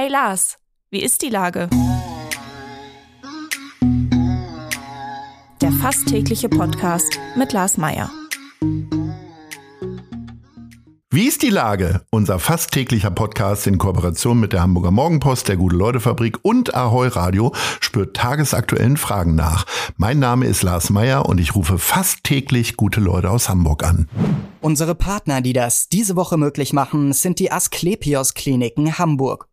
Hey 0.00 0.08
Lars, 0.08 0.58
wie 0.92 1.02
ist 1.02 1.22
die 1.22 1.28
Lage? 1.28 1.68
Der 5.60 5.72
fast 5.72 6.06
tägliche 6.06 6.48
Podcast 6.48 7.18
mit 7.34 7.52
Lars 7.52 7.78
Meier. 7.78 8.08
Wie 11.10 11.26
ist 11.26 11.42
die 11.42 11.50
Lage? 11.50 12.02
Unser 12.10 12.38
fast 12.38 12.70
täglicher 12.70 13.10
Podcast 13.10 13.66
in 13.66 13.78
Kooperation 13.78 14.38
mit 14.38 14.52
der 14.52 14.62
Hamburger 14.62 14.92
Morgenpost, 14.92 15.48
der 15.48 15.56
Gute-Leute-Fabrik 15.56 16.38
und 16.42 16.76
Ahoi 16.76 17.08
Radio 17.08 17.52
spürt 17.80 18.14
tagesaktuellen 18.14 18.98
Fragen 18.98 19.34
nach. 19.34 19.66
Mein 19.96 20.20
Name 20.20 20.46
ist 20.46 20.62
Lars 20.62 20.90
Meier 20.90 21.26
und 21.26 21.40
ich 21.40 21.56
rufe 21.56 21.76
fast 21.76 22.22
täglich 22.22 22.76
gute 22.76 23.00
Leute 23.00 23.32
aus 23.32 23.48
Hamburg 23.48 23.82
an. 23.82 24.08
Unsere 24.60 24.94
Partner, 24.94 25.40
die 25.40 25.54
das 25.54 25.88
diese 25.88 26.14
Woche 26.14 26.36
möglich 26.36 26.72
machen, 26.72 27.12
sind 27.12 27.40
die 27.40 27.50
Asklepios 27.50 28.34
Kliniken 28.34 28.96
Hamburg. 28.96 29.47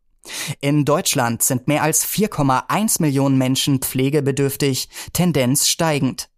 In 0.61 0.85
Deutschland 0.85 1.43
sind 1.43 1.67
mehr 1.67 1.83
als 1.83 2.05
4,1 2.05 3.01
Millionen 3.01 3.37
Menschen 3.37 3.79
pflegebedürftig, 3.79 4.89
Tendenz 5.13 5.67
steigend. 5.67 6.29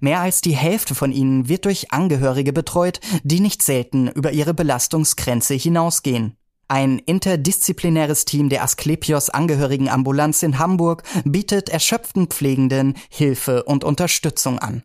Mehr 0.00 0.20
als 0.20 0.40
die 0.40 0.56
Hälfte 0.56 0.94
von 0.94 1.12
ihnen 1.12 1.48
wird 1.48 1.64
durch 1.64 1.92
Angehörige 1.92 2.52
betreut, 2.52 3.00
die 3.22 3.40
nicht 3.40 3.62
selten 3.62 4.08
über 4.08 4.32
ihre 4.32 4.54
Belastungsgrenze 4.54 5.54
hinausgehen. 5.54 6.36
Ein 6.68 7.00
interdisziplinäres 7.00 8.24
Team 8.24 8.48
der 8.48 8.62
Asklepios 8.62 9.28
Angehörigenambulanz 9.28 10.44
in 10.44 10.58
Hamburg 10.58 11.02
bietet 11.24 11.68
erschöpften 11.68 12.28
Pflegenden 12.28 12.94
Hilfe 13.08 13.64
und 13.64 13.82
Unterstützung 13.82 14.60
an. 14.60 14.84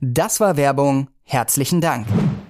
Das 0.00 0.38
war 0.40 0.56
Werbung. 0.56 1.08
Herzlichen 1.24 1.80
Dank. 1.80 2.06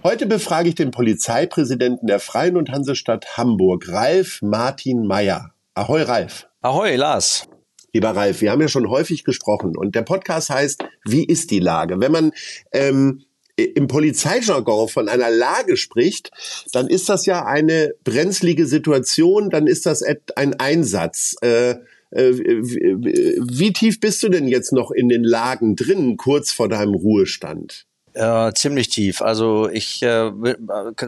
Heute 0.09 0.25
befrage 0.25 0.71
ich 0.71 0.75
den 0.75 0.91
Polizeipräsidenten 0.91 2.07
der 2.07 2.19
Freien 2.19 2.57
und 2.57 2.71
Hansestadt 2.71 3.37
Hamburg, 3.37 3.89
Ralf 3.89 4.41
Martin 4.41 5.07
Meyer. 5.07 5.53
Ahoi, 5.75 6.01
Ralf. 6.01 6.47
Ahoi, 6.63 6.97
Lars. 6.97 7.47
Lieber 7.93 8.17
Ralf, 8.17 8.41
wir 8.41 8.51
haben 8.51 8.63
ja 8.63 8.69
schon 8.69 8.89
häufig 8.89 9.23
gesprochen 9.23 9.77
und 9.77 9.95
der 9.95 10.01
Podcast 10.01 10.49
heißt 10.49 10.83
Wie 11.05 11.27
ist 11.27 11.51
die 11.51 11.59
Lage? 11.59 12.01
Wenn 12.01 12.11
man 12.11 12.33
ähm, 12.73 13.25
im 13.57 13.87
Polizeijargon 13.87 14.89
von 14.89 15.11
einer 15.11 15.29
Lage 15.29 15.77
spricht, 15.77 16.31
dann 16.73 16.89
ist 16.89 17.11
das 17.11 17.27
ja 17.27 17.45
eine 17.45 17.93
brenzlige 18.03 18.65
Situation, 18.65 19.51
dann 19.51 19.67
ist 19.67 19.85
das 19.85 20.03
ein 20.37 20.55
Einsatz. 20.59 21.37
Äh, 21.43 21.73
äh, 22.13 22.33
wie 22.33 23.75
tief 23.75 24.01
bist 24.01 24.23
du 24.23 24.31
denn 24.31 24.49
jetzt 24.49 24.73
noch 24.73 24.91
in 24.91 25.11
den 25.11 25.23
Lagen 25.23 25.77
drin, 25.77 26.17
kurz 26.17 26.51
vor 26.51 26.71
deinem 26.71 26.95
Ruhestand? 26.95 27.88
Äh, 28.19 28.53
ziemlich 28.55 28.89
tief. 28.89 29.23
Also 29.23 29.69
ich, 29.69 30.03
äh, 30.03 30.33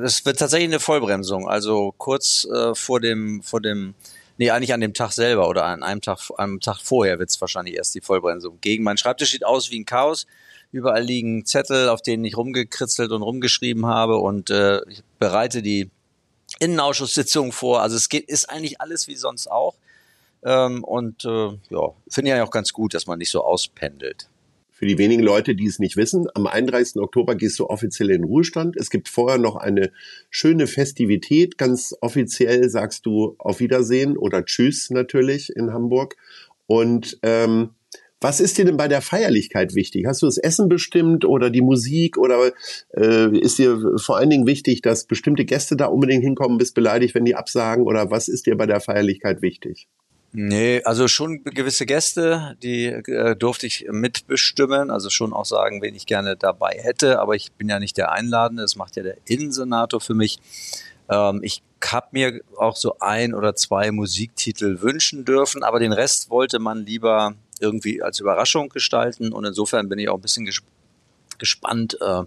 es 0.04 0.24
wird 0.24 0.38
tatsächlich 0.38 0.68
eine 0.68 0.78
Vollbremsung. 0.78 1.48
Also 1.48 1.92
kurz 1.98 2.44
äh, 2.44 2.72
vor 2.76 3.00
dem, 3.00 3.42
vor 3.42 3.60
dem, 3.60 3.94
nee, 4.38 4.50
eigentlich 4.52 4.72
an 4.72 4.80
dem 4.80 4.94
Tag 4.94 5.10
selber 5.10 5.48
oder 5.48 5.64
an 5.64 5.82
einem 5.82 6.00
Tag, 6.02 6.30
einem 6.38 6.60
Tag 6.60 6.78
vorher 6.78 7.18
wird 7.18 7.30
es 7.30 7.40
wahrscheinlich 7.40 7.74
erst 7.74 7.96
die 7.96 8.00
Vollbremsung 8.00 8.60
gegen. 8.60 8.84
Mein 8.84 8.96
Schreibtisch 8.96 9.32
sieht 9.32 9.44
aus 9.44 9.72
wie 9.72 9.80
ein 9.80 9.86
Chaos. 9.86 10.28
Überall 10.70 11.02
liegen 11.02 11.44
Zettel, 11.46 11.88
auf 11.88 12.00
denen 12.00 12.24
ich 12.24 12.36
rumgekritzelt 12.36 13.10
und 13.10 13.22
rumgeschrieben 13.22 13.86
habe 13.86 14.18
und 14.18 14.50
äh, 14.50 14.80
ich 14.88 15.02
bereite 15.18 15.62
die 15.62 15.90
Innenausschusssitzung 16.60 17.50
vor. 17.50 17.82
Also 17.82 17.96
es 17.96 18.08
geht, 18.08 18.28
ist 18.28 18.48
eigentlich 18.48 18.80
alles 18.80 19.08
wie 19.08 19.16
sonst 19.16 19.50
auch. 19.50 19.74
Ähm, 20.44 20.84
und 20.84 21.24
äh, 21.24 21.58
ja, 21.70 21.92
finde 22.08 22.30
ich 22.30 22.36
ja 22.36 22.44
auch 22.44 22.52
ganz 22.52 22.72
gut, 22.72 22.94
dass 22.94 23.08
man 23.08 23.18
nicht 23.18 23.30
so 23.30 23.42
auspendelt. 23.42 24.29
Für 24.80 24.86
die 24.86 24.96
wenigen 24.96 25.22
Leute, 25.22 25.54
die 25.54 25.66
es 25.66 25.78
nicht 25.78 25.98
wissen, 25.98 26.26
am 26.32 26.46
31. 26.46 27.02
Oktober 27.02 27.34
gehst 27.34 27.58
du 27.58 27.66
offiziell 27.66 28.08
in 28.08 28.24
Ruhestand. 28.24 28.78
Es 28.78 28.88
gibt 28.88 29.10
vorher 29.10 29.36
noch 29.36 29.56
eine 29.56 29.92
schöne 30.30 30.66
Festivität. 30.66 31.58
Ganz 31.58 31.94
offiziell 32.00 32.66
sagst 32.70 33.04
du 33.04 33.34
auf 33.38 33.60
Wiedersehen 33.60 34.16
oder 34.16 34.42
Tschüss 34.42 34.88
natürlich 34.88 35.54
in 35.54 35.74
Hamburg. 35.74 36.16
Und 36.66 37.18
ähm, 37.22 37.74
was 38.22 38.40
ist 38.40 38.56
dir 38.56 38.64
denn 38.64 38.78
bei 38.78 38.88
der 38.88 39.02
Feierlichkeit 39.02 39.74
wichtig? 39.74 40.06
Hast 40.06 40.22
du 40.22 40.26
das 40.26 40.38
Essen 40.38 40.70
bestimmt 40.70 41.26
oder 41.26 41.50
die 41.50 41.60
Musik 41.60 42.16
oder 42.16 42.50
äh, 42.96 43.38
ist 43.38 43.58
dir 43.58 43.78
vor 43.98 44.16
allen 44.16 44.30
Dingen 44.30 44.46
wichtig, 44.46 44.80
dass 44.80 45.04
bestimmte 45.04 45.44
Gäste 45.44 45.76
da 45.76 45.88
unbedingt 45.88 46.24
hinkommen, 46.24 46.56
bist 46.56 46.74
beleidigt, 46.74 47.14
wenn 47.14 47.26
die 47.26 47.34
absagen 47.34 47.84
oder 47.84 48.10
was 48.10 48.28
ist 48.28 48.46
dir 48.46 48.56
bei 48.56 48.64
der 48.64 48.80
Feierlichkeit 48.80 49.42
wichtig? 49.42 49.88
Nee, 50.32 50.82
also 50.84 51.08
schon 51.08 51.42
gewisse 51.42 51.86
Gäste, 51.86 52.56
die 52.62 52.86
äh, 52.86 53.34
durfte 53.34 53.66
ich 53.66 53.86
mitbestimmen, 53.90 54.90
also 54.90 55.10
schon 55.10 55.32
auch 55.32 55.44
sagen, 55.44 55.82
wen 55.82 55.96
ich 55.96 56.06
gerne 56.06 56.36
dabei 56.36 56.78
hätte, 56.80 57.18
aber 57.18 57.34
ich 57.34 57.50
bin 57.52 57.68
ja 57.68 57.80
nicht 57.80 57.96
der 57.96 58.12
Einladende, 58.12 58.62
das 58.62 58.76
macht 58.76 58.94
ja 58.94 59.02
der 59.02 59.16
Innensenator 59.24 60.00
für 60.00 60.14
mich. 60.14 60.38
Ähm, 61.08 61.40
ich 61.42 61.62
habe 61.84 62.08
mir 62.12 62.40
auch 62.56 62.76
so 62.76 62.98
ein 63.00 63.34
oder 63.34 63.56
zwei 63.56 63.90
Musiktitel 63.90 64.80
wünschen 64.80 65.24
dürfen, 65.24 65.64
aber 65.64 65.80
den 65.80 65.92
Rest 65.92 66.30
wollte 66.30 66.60
man 66.60 66.86
lieber 66.86 67.34
irgendwie 67.58 68.02
als 68.02 68.20
Überraschung 68.20 68.68
gestalten. 68.68 69.32
Und 69.32 69.44
insofern 69.44 69.88
bin 69.88 69.98
ich 69.98 70.08
auch 70.08 70.16
ein 70.16 70.22
bisschen 70.22 70.44
ges 70.44 70.62
gespannt, 71.38 71.96
äh, 72.02 72.22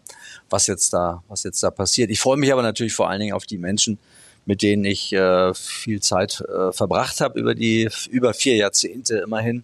was 0.49 0.65
jetzt 0.65 0.91
da, 0.91 1.23
was 1.27 1.43
jetzt 1.43 1.61
da 1.61 1.69
passiert. 1.69 2.09
Ich 2.09 2.19
freue 2.19 2.35
mich 2.35 2.51
aber 2.51 2.63
natürlich 2.63 2.95
vor 2.95 3.09
allen 3.09 3.19
Dingen 3.19 3.33
auf 3.33 3.45
die 3.45 3.59
Menschen, 3.59 3.99
mit 4.45 4.61
denen 4.61 4.85
ich 4.85 5.13
äh, 5.13 5.53
viel 5.53 6.01
Zeit 6.01 6.41
äh, 6.41 6.71
verbracht 6.71 7.21
habe 7.21 7.39
über 7.39 7.55
die 7.55 7.89
über 8.09 8.33
vier 8.33 8.55
Jahrzehnte 8.55 9.17
immerhin. 9.17 9.63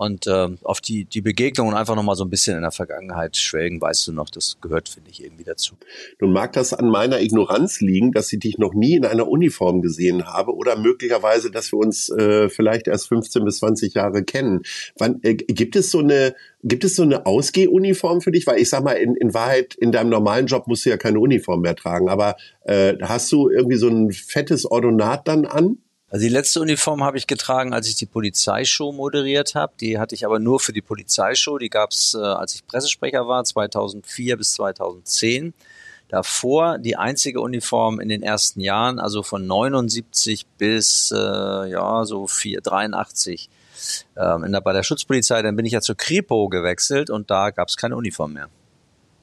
Und 0.00 0.26
äh, 0.26 0.48
auf 0.62 0.80
die, 0.80 1.04
die 1.04 1.20
Begegnungen 1.20 1.74
einfach 1.74 1.94
nochmal 1.94 2.16
so 2.16 2.24
ein 2.24 2.30
bisschen 2.30 2.56
in 2.56 2.62
der 2.62 2.70
Vergangenheit 2.70 3.36
schwelgen, 3.36 3.82
weißt 3.82 4.08
du 4.08 4.12
noch, 4.12 4.30
das 4.30 4.56
gehört, 4.62 4.88
finde 4.88 5.10
ich, 5.10 5.22
irgendwie 5.22 5.44
dazu. 5.44 5.74
Nun 6.22 6.32
mag 6.32 6.54
das 6.54 6.72
an 6.72 6.88
meiner 6.88 7.20
Ignoranz 7.20 7.82
liegen, 7.82 8.10
dass 8.10 8.32
ich 8.32 8.40
dich 8.40 8.56
noch 8.56 8.72
nie 8.72 8.94
in 8.96 9.04
einer 9.04 9.28
Uniform 9.28 9.82
gesehen 9.82 10.24
habe 10.24 10.56
oder 10.56 10.78
möglicherweise, 10.78 11.50
dass 11.50 11.70
wir 11.70 11.78
uns 11.78 12.08
äh, 12.08 12.48
vielleicht 12.48 12.88
erst 12.88 13.08
15 13.08 13.44
bis 13.44 13.58
20 13.58 13.92
Jahre 13.92 14.24
kennen. 14.24 14.62
Wann, 14.96 15.20
äh, 15.22 15.34
gibt 15.34 15.76
es 15.76 15.90
so 15.90 15.98
eine 15.98 16.34
Gibt 16.62 16.84
es 16.84 16.96
so 16.96 17.02
eine 17.02 17.24
Ausgehuniform 17.24 18.20
für 18.20 18.32
dich? 18.32 18.46
Weil 18.46 18.58
ich 18.58 18.68
sag 18.68 18.84
mal, 18.84 18.92
in, 18.92 19.16
in 19.16 19.32
Wahrheit, 19.32 19.74
in 19.74 19.92
deinem 19.92 20.10
normalen 20.10 20.46
Job 20.46 20.66
musst 20.66 20.84
du 20.84 20.90
ja 20.90 20.98
keine 20.98 21.18
Uniform 21.18 21.62
mehr 21.62 21.74
tragen, 21.74 22.10
aber 22.10 22.36
äh, 22.64 22.96
hast 23.00 23.32
du 23.32 23.48
irgendwie 23.48 23.76
so 23.76 23.88
ein 23.88 24.12
fettes 24.12 24.70
Ordonat 24.70 25.26
dann 25.26 25.46
an? 25.46 25.78
Also 26.10 26.24
die 26.24 26.32
letzte 26.32 26.60
Uniform 26.60 27.04
habe 27.04 27.18
ich 27.18 27.28
getragen, 27.28 27.72
als 27.72 27.86
ich 27.86 27.94
die 27.94 28.06
Polizeishow 28.06 28.90
moderiert 28.90 29.54
habe. 29.54 29.72
Die 29.80 29.98
hatte 29.98 30.16
ich 30.16 30.26
aber 30.26 30.40
nur 30.40 30.58
für 30.58 30.72
die 30.72 30.82
Polizeishow. 30.82 31.56
Die 31.56 31.70
gab 31.70 31.92
es, 31.92 32.14
äh, 32.14 32.18
als 32.18 32.56
ich 32.56 32.66
Pressesprecher 32.66 33.28
war, 33.28 33.44
2004 33.44 34.36
bis 34.36 34.54
2010. 34.54 35.54
Davor 36.08 36.78
die 36.78 36.96
einzige 36.96 37.40
Uniform 37.40 38.00
in 38.00 38.08
den 38.08 38.24
ersten 38.24 38.60
Jahren, 38.60 38.98
also 38.98 39.22
von 39.22 39.46
79 39.46 40.46
bis 40.58 41.12
äh, 41.14 41.16
ja 41.16 42.04
so 42.04 42.26
4, 42.26 42.60
83 42.60 43.48
ähm, 44.16 44.42
in 44.42 44.50
der, 44.50 44.60
bei 44.62 44.72
der 44.72 44.82
Schutzpolizei. 44.82 45.42
Dann 45.42 45.54
bin 45.54 45.64
ich 45.64 45.72
ja 45.72 45.80
zur 45.80 45.96
Kripo 45.96 46.48
gewechselt 46.48 47.10
und 47.10 47.30
da 47.30 47.50
gab 47.50 47.68
es 47.68 47.76
keine 47.76 47.96
Uniform 47.96 48.32
mehr. 48.32 48.48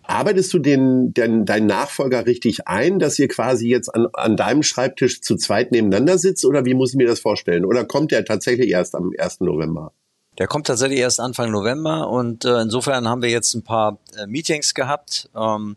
Arbeitest 0.10 0.54
du 0.54 0.60
den, 0.60 1.14
den, 1.14 1.44
deinen 1.46 1.68
Nachfolger 1.68 2.26
richtig 2.26 2.66
ein, 2.66 2.98
dass 2.98 3.20
ihr 3.20 3.28
quasi 3.28 3.68
jetzt 3.68 3.94
an, 3.94 4.08
an 4.14 4.38
deinem 4.38 4.64
Schreibtisch 4.64 5.22
zu 5.22 5.36
zweit 5.36 5.74
nebeneinander 5.74 6.18
sitzt 6.18 6.46
oder 6.46 6.64
wie 6.64 6.76
muss 6.76 6.92
ich 6.92 6.96
mir 6.96 7.08
das 7.08 7.20
vorstellen? 7.20 7.66
Oder 7.66 7.84
kommt 7.84 8.12
der 8.12 8.24
tatsächlich 8.24 8.70
erst 8.70 8.96
am 8.96 9.12
1. 9.18 9.42
November? 9.42 9.92
Der 10.38 10.48
kommt 10.48 10.68
tatsächlich 10.68 11.00
erst 11.00 11.20
Anfang 11.20 11.52
November 11.52 12.10
und 12.10 12.46
äh, 12.46 12.62
insofern 12.62 13.06
haben 13.10 13.22
wir 13.22 13.30
jetzt 13.30 13.54
ein 13.54 13.64
paar 13.64 13.98
äh, 14.18 14.28
Meetings 14.28 14.74
gehabt, 14.74 15.30
ähm, 15.36 15.76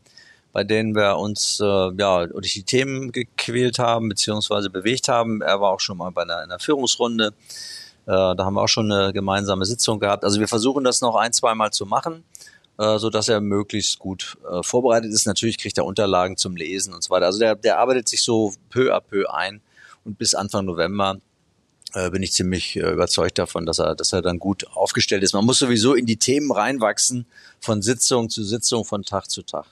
bei 0.52 0.62
denen 0.62 0.94
wir 0.94 1.16
uns 1.16 1.58
äh, 1.60 1.64
ja 1.98 2.26
durch 2.26 2.52
die 2.52 2.62
Themen 2.62 3.10
gequält 3.10 3.80
haben 3.80 4.08
beziehungsweise 4.08 4.70
bewegt 4.70 5.08
haben. 5.08 5.42
Er 5.42 5.60
war 5.60 5.72
auch 5.72 5.80
schon 5.80 5.96
mal 5.96 6.10
bei 6.10 6.22
einer, 6.22 6.36
einer 6.36 6.60
Führungsrunde. 6.60 7.32
Äh, 8.06 8.12
da 8.12 8.36
haben 8.38 8.54
wir 8.54 8.62
auch 8.62 8.68
schon 8.68 8.92
eine 8.92 9.12
gemeinsame 9.12 9.64
Sitzung 9.64 9.98
gehabt. 9.98 10.22
Also 10.22 10.38
wir 10.38 10.46
versuchen 10.46 10.84
das 10.84 11.00
noch 11.00 11.16
ein, 11.16 11.32
zwei 11.32 11.56
Mal 11.56 11.72
zu 11.72 11.84
machen 11.84 12.22
äh, 12.80 12.98
so 12.98 13.10
dass 13.10 13.28
er 13.28 13.40
möglichst 13.42 13.98
gut 13.98 14.38
äh, 14.50 14.62
vorbereitet 14.62 15.12
ist. 15.12 15.26
Natürlich 15.26 15.58
kriegt 15.58 15.76
er 15.76 15.84
Unterlagen 15.84 16.38
zum 16.38 16.56
Lesen 16.56 16.94
und 16.94 17.04
so 17.04 17.10
weiter. 17.10 17.26
Also 17.26 17.38
der, 17.38 17.54
der 17.54 17.78
arbeitet 17.78 18.08
sich 18.08 18.22
so 18.22 18.54
peu 18.70 18.94
à 18.94 19.00
peu 19.00 19.30
ein 19.30 19.60
und 20.04 20.16
bis 20.16 20.34
Anfang 20.34 20.64
November 20.64 21.20
äh, 21.92 22.08
bin 22.08 22.22
ich 22.22 22.32
ziemlich 22.32 22.76
äh, 22.76 22.90
überzeugt 22.92 23.38
davon, 23.38 23.66
dass 23.66 23.80
er, 23.80 23.94
dass 23.94 24.14
er 24.14 24.22
dann 24.22 24.38
gut 24.38 24.66
aufgestellt 24.68 25.22
ist. 25.22 25.34
Man 25.34 25.44
muss 25.44 25.58
sowieso 25.58 25.94
in 25.94 26.06
die 26.06 26.16
Themen 26.16 26.50
reinwachsen, 26.50 27.26
von 27.60 27.82
Sitzung 27.82 28.30
zu 28.30 28.42
Sitzung, 28.44 28.86
von 28.86 29.02
Tag 29.02 29.30
zu 29.30 29.42
Tag. 29.42 29.66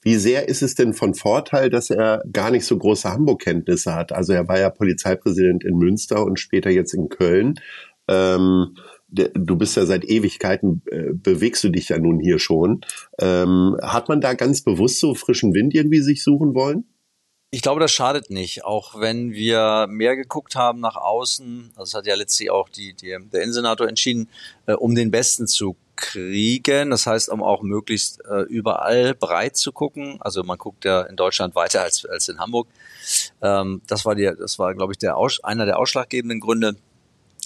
Wie 0.00 0.16
sehr 0.16 0.48
ist 0.48 0.62
es 0.62 0.74
denn 0.74 0.94
von 0.94 1.14
Vorteil, 1.14 1.68
dass 1.68 1.90
er 1.90 2.24
gar 2.32 2.50
nicht 2.50 2.64
so 2.64 2.76
große 2.78 3.08
Hamburg-Kenntnisse 3.10 3.94
hat? 3.94 4.10
Also 4.10 4.32
er 4.32 4.48
war 4.48 4.58
ja 4.58 4.70
Polizeipräsident 4.70 5.64
in 5.64 5.76
Münster 5.76 6.24
und 6.24 6.40
später 6.40 6.70
jetzt 6.70 6.94
in 6.94 7.08
Köln. 7.08 7.60
Ähm, 8.08 8.76
du 9.12 9.56
bist 9.56 9.76
ja 9.76 9.86
seit 9.86 10.04
Ewigkeiten, 10.04 10.82
äh, 10.90 11.12
bewegst 11.12 11.62
du 11.64 11.68
dich 11.68 11.90
ja 11.90 11.98
nun 11.98 12.18
hier 12.20 12.38
schon. 12.38 12.80
Ähm, 13.20 13.76
hat 13.82 14.08
man 14.08 14.20
da 14.20 14.34
ganz 14.34 14.62
bewusst 14.62 15.00
so 15.00 15.14
frischen 15.14 15.54
Wind 15.54 15.74
irgendwie 15.74 16.00
sich 16.00 16.22
suchen 16.22 16.54
wollen? 16.54 16.84
Ich 17.54 17.60
glaube, 17.60 17.80
das 17.80 17.92
schadet 17.92 18.30
nicht, 18.30 18.64
auch 18.64 18.98
wenn 18.98 19.32
wir 19.32 19.86
mehr 19.86 20.16
geguckt 20.16 20.56
haben 20.56 20.80
nach 20.80 20.96
außen. 20.96 21.72
Das 21.76 21.92
hat 21.92 22.06
ja 22.06 22.14
letztlich 22.14 22.50
auch 22.50 22.70
die, 22.70 22.94
die, 22.94 23.14
der 23.30 23.42
Innensenator 23.42 23.86
entschieden, 23.86 24.30
äh, 24.66 24.72
um 24.72 24.94
den 24.94 25.10
Besten 25.10 25.46
zu 25.46 25.76
kriegen. 25.94 26.88
Das 26.88 27.06
heißt, 27.06 27.28
um 27.28 27.42
auch 27.42 27.60
möglichst 27.60 28.24
äh, 28.24 28.40
überall 28.44 29.14
breit 29.14 29.56
zu 29.56 29.70
gucken. 29.70 30.16
Also 30.20 30.42
man 30.42 30.56
guckt 30.56 30.86
ja 30.86 31.02
in 31.02 31.16
Deutschland 31.16 31.54
weiter 31.54 31.82
als, 31.82 32.06
als 32.06 32.30
in 32.30 32.38
Hamburg. 32.38 32.68
Ähm, 33.42 33.82
das 33.86 34.06
war 34.06 34.14
die, 34.14 34.32
das 34.38 34.58
war, 34.58 34.74
glaube 34.74 34.94
ich, 34.94 34.98
der 34.98 35.18
Aus, 35.18 35.44
einer 35.44 35.66
der 35.66 35.78
ausschlaggebenden 35.78 36.40
Gründe. 36.40 36.76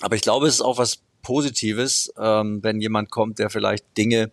Aber 0.02 0.14
ich 0.14 0.22
glaube, 0.22 0.46
es 0.46 0.54
ist 0.54 0.60
auch 0.60 0.78
was 0.78 1.00
Positives, 1.26 2.12
ähm, 2.17 2.62
wenn 2.62 2.81
jemand 2.81 3.11
kommt, 3.11 3.40
der 3.40 3.50
vielleicht 3.50 3.84
Dinge 3.96 4.31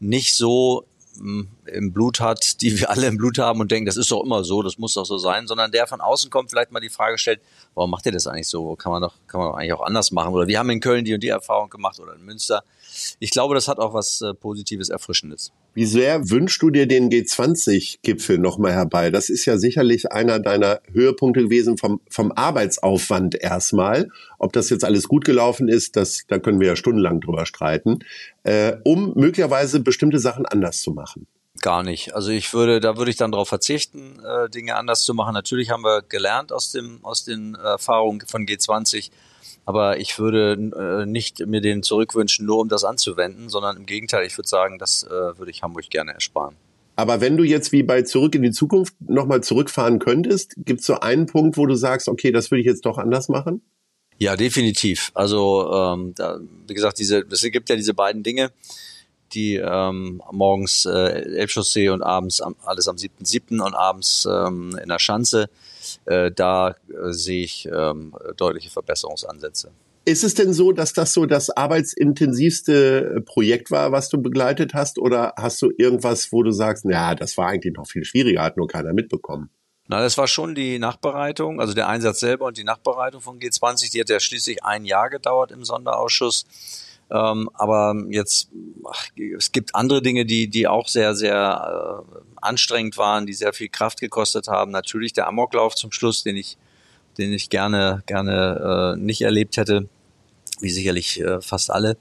nicht 0.00 0.36
so 0.36 0.84
im 1.18 1.92
Blut 1.94 2.20
hat, 2.20 2.60
die 2.60 2.78
wir 2.78 2.90
alle 2.90 3.06
im 3.06 3.16
Blut 3.16 3.38
haben 3.38 3.60
und 3.60 3.70
denken, 3.70 3.86
das 3.86 3.96
ist 3.96 4.10
doch 4.10 4.22
immer 4.22 4.44
so, 4.44 4.60
das 4.60 4.76
muss 4.76 4.92
doch 4.92 5.06
so 5.06 5.16
sein, 5.16 5.46
sondern 5.46 5.72
der 5.72 5.86
von 5.86 6.02
außen 6.02 6.28
kommt, 6.28 6.50
vielleicht 6.50 6.72
mal 6.72 6.80
die 6.80 6.90
Frage 6.90 7.16
stellt, 7.16 7.40
warum 7.74 7.90
macht 7.90 8.04
ihr 8.04 8.12
das 8.12 8.26
eigentlich 8.26 8.48
so? 8.48 8.76
Kann 8.76 8.92
man 8.92 9.00
doch, 9.00 9.14
kann 9.26 9.40
man 9.40 9.48
doch 9.48 9.56
eigentlich 9.56 9.72
auch 9.72 9.80
anders 9.80 10.12
machen? 10.12 10.34
Oder 10.34 10.46
wir 10.46 10.58
haben 10.58 10.68
in 10.68 10.80
Köln 10.80 11.06
die 11.06 11.14
und 11.14 11.22
die 11.22 11.28
Erfahrung 11.28 11.70
gemacht 11.70 11.98
oder 12.00 12.14
in 12.14 12.22
Münster. 12.22 12.64
Ich 13.18 13.30
glaube, 13.30 13.54
das 13.54 13.68
hat 13.68 13.78
auch 13.78 13.94
was 13.94 14.20
äh, 14.20 14.34
Positives, 14.34 14.88
Erfrischendes. 14.88 15.52
Wie 15.74 15.84
sehr 15.84 16.30
wünschst 16.30 16.62
du 16.62 16.70
dir 16.70 16.86
den 16.86 17.10
G20-Gipfel 17.10 18.38
nochmal 18.38 18.72
herbei? 18.72 19.10
Das 19.10 19.28
ist 19.28 19.44
ja 19.44 19.58
sicherlich 19.58 20.10
einer 20.10 20.38
deiner 20.38 20.80
Höhepunkte 20.92 21.42
gewesen 21.42 21.76
vom, 21.76 22.00
vom 22.08 22.32
Arbeitsaufwand 22.32 23.34
erstmal. 23.34 24.08
Ob 24.38 24.52
das 24.52 24.70
jetzt 24.70 24.84
alles 24.84 25.08
gut 25.08 25.24
gelaufen 25.24 25.68
ist, 25.68 25.96
das, 25.96 26.24
da 26.28 26.38
können 26.38 26.60
wir 26.60 26.68
ja 26.68 26.76
stundenlang 26.76 27.20
drüber 27.20 27.46
streiten, 27.46 27.98
äh, 28.44 28.76
um 28.84 29.12
möglicherweise 29.14 29.80
bestimmte 29.80 30.18
Sachen 30.18 30.46
anders 30.46 30.80
zu 30.80 30.92
machen. 30.92 31.26
Gar 31.62 31.82
nicht. 31.82 32.14
Also 32.14 32.30
ich 32.30 32.52
würde, 32.52 32.80
da 32.80 32.96
würde 32.96 33.10
ich 33.10 33.16
dann 33.16 33.32
darauf 33.32 33.48
verzichten, 33.48 34.20
äh, 34.24 34.48
Dinge 34.50 34.76
anders 34.76 35.02
zu 35.02 35.14
machen. 35.14 35.32
Natürlich 35.32 35.70
haben 35.70 35.84
wir 35.84 36.02
gelernt 36.02 36.52
aus 36.52 36.70
dem, 36.70 37.04
aus 37.04 37.24
den 37.24 37.54
Erfahrungen 37.54 38.20
von 38.26 38.46
G20. 38.46 39.10
Aber 39.66 39.98
ich 39.98 40.18
würde 40.18 40.52
äh, 41.02 41.06
nicht 41.06 41.44
mir 41.46 41.60
den 41.60 41.82
zurückwünschen, 41.82 42.46
nur 42.46 42.58
um 42.58 42.68
das 42.68 42.84
anzuwenden, 42.84 43.48
sondern 43.48 43.76
im 43.76 43.84
Gegenteil, 43.84 44.24
ich 44.24 44.38
würde 44.38 44.48
sagen, 44.48 44.78
das 44.78 45.02
äh, 45.02 45.10
würde 45.10 45.50
ich 45.50 45.62
Hamburg 45.62 45.90
gerne 45.90 46.14
ersparen. 46.14 46.56
Aber 46.94 47.20
wenn 47.20 47.36
du 47.36 47.44
jetzt 47.44 47.72
wie 47.72 47.82
bei 47.82 48.02
Zurück 48.02 48.34
in 48.34 48.42
die 48.42 48.52
Zukunft 48.52 48.94
nochmal 49.00 49.42
zurückfahren 49.42 49.98
könntest, 49.98 50.54
gibt 50.56 50.80
es 50.80 50.86
so 50.86 51.00
einen 51.00 51.26
Punkt, 51.26 51.58
wo 51.58 51.66
du 51.66 51.74
sagst, 51.74 52.08
okay, 52.08 52.32
das 52.32 52.50
würde 52.50 52.60
ich 52.60 52.66
jetzt 52.66 52.86
doch 52.86 52.96
anders 52.96 53.28
machen? 53.28 53.60
Ja, 54.18 54.34
definitiv. 54.36 55.10
Also 55.12 55.70
ähm, 55.72 56.14
da, 56.14 56.40
wie 56.66 56.72
gesagt, 56.72 56.98
diese, 56.98 57.26
es 57.30 57.42
gibt 57.42 57.68
ja 57.68 57.76
diese 57.76 57.92
beiden 57.92 58.22
Dinge, 58.22 58.50
die 59.32 59.56
ähm, 59.56 60.22
morgens 60.30 60.86
äh, 60.86 60.90
Elbchaussee 61.38 61.88
und 61.88 62.02
abends 62.02 62.40
am, 62.40 62.56
alles 62.64 62.88
am 62.88 62.96
7.7. 62.96 63.60
und 63.60 63.74
abends 63.74 64.26
ähm, 64.30 64.78
in 64.82 64.88
der 64.88 64.98
Schanze. 64.98 65.48
Äh, 66.04 66.30
da 66.32 66.70
äh, 66.70 67.12
sehe 67.12 67.44
ich 67.44 67.68
ähm, 67.72 68.14
deutliche 68.36 68.70
Verbesserungsansätze. 68.70 69.70
Ist 70.04 70.22
es 70.22 70.34
denn 70.34 70.52
so, 70.52 70.70
dass 70.70 70.92
das 70.92 71.12
so 71.12 71.26
das 71.26 71.50
arbeitsintensivste 71.50 73.22
Projekt 73.26 73.72
war, 73.72 73.90
was 73.90 74.08
du 74.08 74.22
begleitet 74.22 74.72
hast? 74.72 74.98
Oder 74.98 75.34
hast 75.36 75.60
du 75.62 75.72
irgendwas, 75.76 76.30
wo 76.30 76.44
du 76.44 76.52
sagst, 76.52 76.84
na, 76.84 77.16
das 77.16 77.36
war 77.36 77.48
eigentlich 77.48 77.74
noch 77.74 77.88
viel 77.88 78.04
schwieriger, 78.04 78.42
hat 78.42 78.56
nur 78.56 78.68
keiner 78.68 78.92
mitbekommen? 78.92 79.50
Na, 79.88 80.00
das 80.00 80.16
war 80.16 80.28
schon 80.28 80.54
die 80.54 80.78
Nachbereitung, 80.78 81.60
also 81.60 81.74
der 81.74 81.88
Einsatz 81.88 82.20
selber 82.20 82.46
und 82.46 82.56
die 82.56 82.64
Nachbereitung 82.64 83.20
von 83.20 83.40
G20. 83.40 83.90
Die 83.92 84.00
hat 84.00 84.08
ja 84.08 84.20
schließlich 84.20 84.64
ein 84.64 84.84
Jahr 84.84 85.10
gedauert 85.10 85.50
im 85.50 85.64
Sonderausschuss. 85.64 86.46
Ähm, 87.10 87.48
aber 87.54 87.94
jetzt, 88.10 88.48
ach, 88.88 89.06
es 89.38 89.52
gibt 89.52 89.74
andere 89.74 90.02
Dinge, 90.02 90.26
die, 90.26 90.48
die 90.48 90.66
auch 90.66 90.88
sehr, 90.88 91.14
sehr 91.14 92.04
äh, 92.04 92.18
anstrengend 92.36 92.98
waren, 92.98 93.26
die 93.26 93.34
sehr 93.34 93.52
viel 93.52 93.68
Kraft 93.68 94.00
gekostet 94.00 94.48
haben. 94.48 94.72
Natürlich 94.72 95.12
der 95.12 95.28
Amoklauf 95.28 95.74
zum 95.74 95.92
Schluss, 95.92 96.24
den 96.24 96.36
ich, 96.36 96.56
den 97.18 97.32
ich 97.32 97.48
gerne, 97.48 98.02
gerne 98.06 98.94
äh, 98.96 99.00
nicht 99.00 99.22
erlebt 99.22 99.56
hätte, 99.56 99.88
wie 100.60 100.70
sicherlich 100.70 101.20
äh, 101.20 101.40
fast 101.40 101.70
alle. 101.70 101.96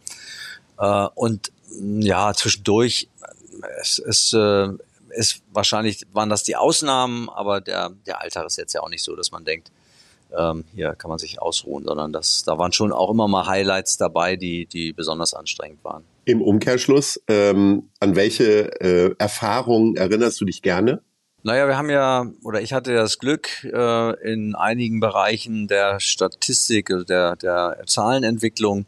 Äh, 0.80 1.08
und 1.13 1.51
ja, 2.00 2.34
zwischendurch, 2.34 3.08
es, 3.81 4.00
es 4.00 4.34
äh, 4.34 4.69
ist 5.10 5.42
wahrscheinlich 5.51 6.06
waren 6.13 6.30
das 6.30 6.44
die 6.44 6.56
Ausnahmen, 6.56 7.30
aber 7.30 7.62
der, 7.62 7.92
der 8.06 8.22
Alltag 8.22 8.46
ist 8.48 8.58
jetzt 8.58 8.74
ja 8.74 8.81
auch 8.81 8.90
nicht 8.90 9.04
so, 9.04 9.16
dass 9.16 9.31
man 9.31 9.46
denkt, 9.46 9.72
ähm, 10.38 10.64
hier 10.74 10.94
kann 10.96 11.10
man 11.10 11.20
sich 11.20 11.42
ausruhen, 11.42 11.86
sondern 11.86 12.14
das, 12.14 12.44
da 12.44 12.58
waren 12.58 12.72
schon 12.72 12.92
auch 12.92 13.10
immer 13.12 13.28
mal 13.28 13.46
Highlights 13.46 13.98
dabei, 13.98 14.36
die, 14.36 14.66
die 14.66 14.94
besonders 14.94 15.34
anstrengend 15.34 15.84
waren. 15.84 16.04
Im 16.26 16.42
Umkehrschluss, 16.42 17.22
ähm, 17.28 17.90
an 18.00 18.16
welche 18.16 18.80
äh, 18.82 19.16
Erfahrungen 19.18 19.96
erinnerst 19.96 20.42
du 20.42 20.46
dich 20.46 20.62
gerne? 20.62 21.02
Naja, 21.44 21.68
wir 21.68 21.78
haben 21.78 21.92
ja, 21.92 22.26
oder 22.44 22.62
ich 22.62 22.74
hatte 22.74 22.96
das 22.96 23.20
Glück, 23.20 23.64
äh, 23.64 24.32
in 24.32 24.56
einigen 24.56 25.00
Bereichen 25.00 25.68
der 25.68 26.00
Statistik, 26.00 26.90
also 26.90 27.06
der, 27.06 27.36
der 27.36 27.84
Zahlenentwicklung, 27.86 28.88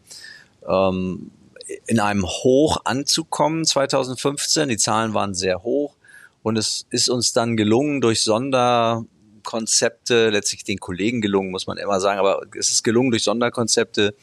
ähm, 0.68 1.30
in 1.86 2.00
einem 2.00 2.26
Hoch 2.26 2.78
anzukommen 2.84 3.64
2015. 3.64 4.70
Die 4.70 4.78
Zahlen 4.78 5.14
waren 5.14 5.36
sehr 5.36 5.62
hoch 5.62 5.96
und 6.42 6.58
es 6.58 6.88
ist 6.90 7.10
uns 7.10 7.34
dann 7.34 7.58
gelungen, 7.58 8.02
durch 8.02 8.22
Sonder 8.22 9.06
Konzepte, 9.48 10.30
letztlich 10.30 10.66
den 10.66 10.78
Kollegen 10.78 11.22
gelungen, 11.22 11.52
muss 11.52 11.68
man 11.68 11.78
immer 11.78 12.02
sagen, 12.02 12.20
aber 12.20 12.42
es 12.60 12.70
ist 12.70 12.84
gelungen 12.84 13.12
durch 13.12 13.24
Sonderkonzepte 13.24 14.14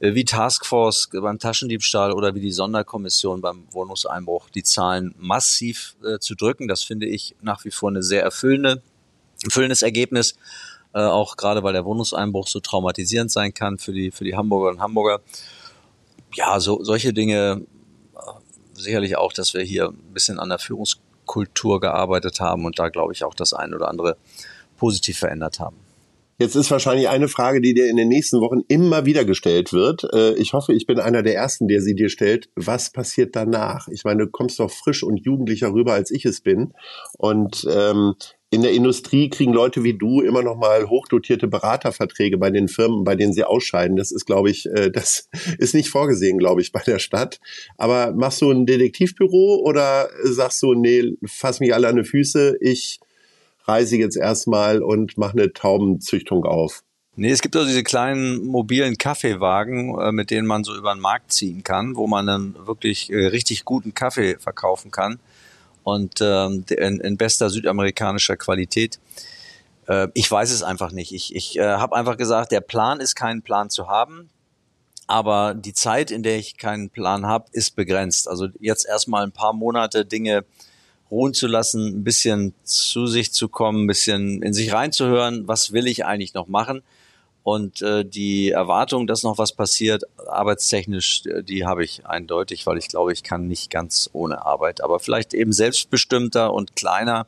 äh, 0.00 0.14
wie 0.14 0.24
Taskforce 0.24 1.10
beim 1.12 1.38
Taschendiebstahl 1.38 2.12
oder 2.12 2.34
wie 2.34 2.40
die 2.40 2.50
Sonderkommission 2.50 3.42
beim 3.42 3.66
Wohnungseinbruch 3.72 4.48
die 4.48 4.62
Zahlen 4.62 5.14
massiv 5.18 5.96
äh, 6.02 6.18
zu 6.18 6.34
drücken. 6.34 6.66
Das 6.66 6.82
finde 6.82 7.04
ich 7.04 7.36
nach 7.42 7.66
wie 7.66 7.70
vor 7.70 7.90
eine 7.90 8.02
sehr 8.02 8.22
erfüllende, 8.22 8.82
erfüllendes 9.44 9.82
Ergebnis, 9.82 10.34
äh, 10.94 11.00
auch 11.00 11.36
gerade 11.36 11.62
weil 11.62 11.74
der 11.74 11.84
Wohnungseinbruch 11.84 12.48
so 12.48 12.60
traumatisierend 12.60 13.30
sein 13.30 13.52
kann 13.52 13.76
für 13.76 13.92
die, 13.92 14.10
für 14.10 14.24
die 14.24 14.34
Hamburger 14.34 14.70
und 14.70 14.80
Hamburger. 14.80 15.20
Ja, 16.32 16.58
so, 16.58 16.82
solche 16.82 17.12
Dinge 17.12 17.66
äh, 18.14 18.18
sicherlich 18.72 19.18
auch, 19.18 19.34
dass 19.34 19.52
wir 19.52 19.60
hier 19.60 19.88
ein 19.88 20.14
bisschen 20.14 20.40
an 20.40 20.48
der 20.48 20.58
Führungskultur 20.58 21.80
gearbeitet 21.80 22.40
haben 22.40 22.64
und 22.64 22.78
da 22.78 22.88
glaube 22.88 23.12
ich 23.12 23.24
auch 23.24 23.34
das 23.34 23.52
ein 23.52 23.74
oder 23.74 23.88
andere 23.88 24.16
positiv 24.76 25.18
verändert 25.18 25.60
haben. 25.60 25.76
Jetzt 26.36 26.56
ist 26.56 26.70
wahrscheinlich 26.72 27.08
eine 27.08 27.28
Frage, 27.28 27.60
die 27.60 27.74
dir 27.74 27.88
in 27.88 27.96
den 27.96 28.08
nächsten 28.08 28.40
Wochen 28.40 28.62
immer 28.66 29.06
wieder 29.06 29.24
gestellt 29.24 29.72
wird. 29.72 30.02
Äh, 30.12 30.34
ich 30.34 30.52
hoffe, 30.52 30.72
ich 30.72 30.84
bin 30.84 30.98
einer 30.98 31.22
der 31.22 31.36
Ersten, 31.36 31.68
der 31.68 31.80
sie 31.80 31.94
dir 31.94 32.08
stellt. 32.08 32.48
Was 32.56 32.90
passiert 32.90 33.36
danach? 33.36 33.86
Ich 33.86 34.02
meine, 34.02 34.24
du 34.24 34.30
kommst 34.30 34.58
doch 34.58 34.70
frisch 34.70 35.04
und 35.04 35.24
jugendlicher 35.24 35.72
rüber, 35.72 35.92
als 35.92 36.10
ich 36.10 36.24
es 36.24 36.40
bin. 36.40 36.72
Und 37.18 37.64
ähm, 37.70 38.14
in 38.50 38.62
der 38.62 38.72
Industrie 38.72 39.30
kriegen 39.30 39.52
Leute 39.52 39.84
wie 39.84 39.96
du 39.96 40.22
immer 40.22 40.42
noch 40.42 40.56
mal 40.56 40.88
hochdotierte 40.88 41.46
Beraterverträge 41.46 42.36
bei 42.36 42.50
den 42.50 42.66
Firmen, 42.66 43.04
bei 43.04 43.14
denen 43.14 43.32
sie 43.32 43.44
ausscheiden. 43.44 43.96
Das 43.96 44.10
ist, 44.10 44.26
glaube 44.26 44.50
ich, 44.50 44.66
äh, 44.66 44.90
das 44.90 45.28
ist 45.58 45.74
nicht 45.74 45.88
vorgesehen, 45.88 46.38
glaube 46.38 46.62
ich, 46.62 46.72
bei 46.72 46.82
der 46.84 46.98
Stadt. 46.98 47.38
Aber 47.78 48.12
machst 48.12 48.42
du 48.42 48.50
ein 48.50 48.66
Detektivbüro 48.66 49.62
oder 49.64 50.08
sagst 50.24 50.60
du, 50.64 50.74
nee, 50.74 51.14
fass 51.24 51.60
mich 51.60 51.72
alle 51.72 51.86
an 51.86 51.96
die 51.96 52.04
Füße, 52.04 52.56
ich 52.60 52.98
reise 53.64 53.96
jetzt 53.96 54.16
erstmal 54.16 54.82
und 54.82 55.18
mache 55.18 55.32
eine 55.32 55.52
Taubenzüchtung 55.52 56.44
auf. 56.44 56.82
Nee, 57.16 57.30
es 57.30 57.42
gibt 57.42 57.54
also 57.54 57.68
diese 57.68 57.84
kleinen 57.84 58.44
mobilen 58.44 58.98
Kaffeewagen, 58.98 59.98
äh, 60.00 60.10
mit 60.10 60.30
denen 60.30 60.48
man 60.48 60.64
so 60.64 60.74
über 60.74 60.94
den 60.94 61.00
Markt 61.00 61.32
ziehen 61.32 61.62
kann, 61.62 61.94
wo 61.94 62.08
man 62.08 62.26
dann 62.26 62.56
wirklich 62.66 63.10
äh, 63.10 63.26
richtig 63.26 63.64
guten 63.64 63.94
Kaffee 63.94 64.36
verkaufen 64.38 64.90
kann 64.90 65.20
und 65.84 66.20
ähm, 66.20 66.64
in, 66.68 67.16
bester 67.16 67.50
südamerikanischer 67.50 68.36
Qualität. 68.36 68.98
Äh, 69.86 70.08
ich 70.14 70.28
weiß 70.28 70.50
es 70.50 70.64
einfach 70.64 70.90
nicht. 70.90 71.12
Ich, 71.12 71.36
ich 71.36 71.58
habe 71.60 71.94
einfach 71.94 72.16
gesagt, 72.16 72.50
der 72.50 72.62
Plan 72.62 72.98
ist 72.98 73.14
keinen 73.14 73.42
Plan 73.42 73.70
zu 73.70 73.86
haben, 73.86 74.28
aber 75.06 75.54
die 75.54 75.74
Zeit, 75.74 76.10
in 76.10 76.24
der 76.24 76.38
ich 76.38 76.56
keinen 76.56 76.90
Plan 76.90 77.26
habe, 77.26 77.46
ist 77.52 77.76
begrenzt. 77.76 78.28
Also 78.28 78.48
jetzt 78.58 78.88
erstmal 78.88 79.22
ein 79.22 79.32
paar 79.32 79.52
Monate 79.52 80.04
Dinge 80.04 80.44
ruhen 81.14 81.32
zu 81.32 81.46
lassen, 81.46 81.86
ein 81.86 82.04
bisschen 82.04 82.54
zu 82.64 83.06
sich 83.06 83.32
zu 83.32 83.48
kommen, 83.48 83.84
ein 83.84 83.86
bisschen 83.86 84.42
in 84.42 84.52
sich 84.52 84.72
reinzuhören, 84.72 85.46
was 85.46 85.72
will 85.72 85.86
ich 85.86 86.04
eigentlich 86.04 86.34
noch 86.34 86.48
machen. 86.48 86.82
Und 87.44 87.82
äh, 87.82 88.04
die 88.04 88.50
Erwartung, 88.50 89.06
dass 89.06 89.22
noch 89.22 89.36
was 89.36 89.52
passiert, 89.52 90.04
arbeitstechnisch, 90.26 91.26
äh, 91.26 91.42
die 91.42 91.66
habe 91.66 91.84
ich 91.84 92.06
eindeutig, 92.06 92.66
weil 92.66 92.78
ich 92.78 92.88
glaube, 92.88 93.12
ich 93.12 93.22
kann 93.22 93.46
nicht 93.46 93.70
ganz 93.70 94.10
ohne 94.12 94.44
Arbeit, 94.44 94.80
aber 94.82 94.98
vielleicht 94.98 95.34
eben 95.34 95.52
selbstbestimmter 95.52 96.52
und 96.52 96.74
kleiner 96.74 97.26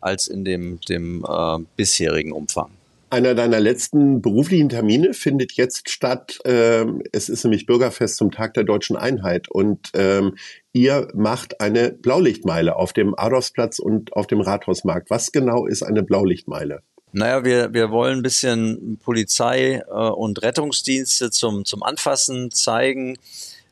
als 0.00 0.28
in 0.28 0.44
dem, 0.44 0.80
dem 0.88 1.26
äh, 1.28 1.58
bisherigen 1.76 2.32
Umfang. 2.32 2.75
Einer 3.08 3.36
deiner 3.36 3.60
letzten 3.60 4.20
beruflichen 4.20 4.68
Termine 4.68 5.14
findet 5.14 5.52
jetzt 5.52 5.90
statt. 5.90 6.38
Ähm, 6.44 7.02
es 7.12 7.28
ist 7.28 7.44
nämlich 7.44 7.64
Bürgerfest 7.64 8.16
zum 8.16 8.32
Tag 8.32 8.54
der 8.54 8.64
deutschen 8.64 8.96
Einheit 8.96 9.48
und 9.48 9.90
ähm, 9.94 10.36
ihr 10.72 11.06
macht 11.14 11.60
eine 11.60 11.92
Blaulichtmeile 11.92 12.74
auf 12.74 12.92
dem 12.92 13.16
Adolfsplatz 13.16 13.78
und 13.78 14.12
auf 14.14 14.26
dem 14.26 14.40
Rathausmarkt. 14.40 15.08
Was 15.08 15.30
genau 15.30 15.66
ist 15.66 15.84
eine 15.84 16.02
Blaulichtmeile? 16.02 16.80
Naja, 17.12 17.44
wir, 17.44 17.72
wir 17.72 17.90
wollen 17.90 18.18
ein 18.18 18.22
bisschen 18.22 18.98
Polizei 19.02 19.82
äh, 19.88 19.92
und 19.92 20.42
Rettungsdienste 20.42 21.30
zum, 21.30 21.64
zum 21.64 21.84
Anfassen 21.84 22.50
zeigen. 22.50 23.18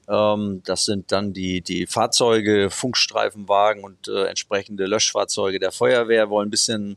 Ähm, 0.08 0.62
das 0.64 0.84
sind 0.84 1.10
dann 1.10 1.32
die, 1.32 1.60
die 1.60 1.86
Fahrzeuge, 1.86 2.70
Funkstreifenwagen 2.70 3.82
und 3.82 4.06
äh, 4.06 4.26
entsprechende 4.26 4.86
Löschfahrzeuge 4.86 5.58
der 5.58 5.72
Feuerwehr, 5.72 6.30
wollen 6.30 6.48
ein 6.48 6.50
bisschen 6.52 6.96